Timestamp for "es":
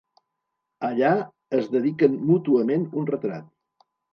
1.59-1.69